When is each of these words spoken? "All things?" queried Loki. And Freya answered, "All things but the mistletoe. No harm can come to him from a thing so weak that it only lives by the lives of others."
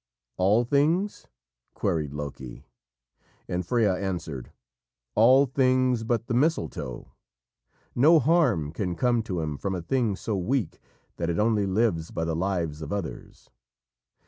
"All 0.37 0.63
things?" 0.63 1.27
queried 1.75 2.11
Loki. 2.11 2.65
And 3.47 3.63
Freya 3.63 3.93
answered, 3.93 4.51
"All 5.13 5.45
things 5.45 6.03
but 6.03 6.25
the 6.25 6.33
mistletoe. 6.33 7.11
No 7.93 8.17
harm 8.17 8.71
can 8.71 8.95
come 8.95 9.21
to 9.21 9.41
him 9.41 9.57
from 9.59 9.75
a 9.75 9.81
thing 9.83 10.15
so 10.15 10.35
weak 10.35 10.81
that 11.17 11.29
it 11.29 11.37
only 11.37 11.67
lives 11.67 12.09
by 12.09 12.25
the 12.25 12.35
lives 12.35 12.81
of 12.81 12.91
others." 12.91 13.51